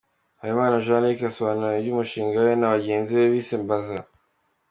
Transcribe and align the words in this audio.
Habimana 0.41 0.83
Jean 0.85 1.01
Luc 1.03 1.19
asobanura 1.29 1.79
iby'umushinga 1.79 2.37
we 2.47 2.51
na 2.59 2.67
bagenzi 2.75 3.11
be 3.19 3.27
bise 3.33 3.55
'Mbaza'. 3.59 4.03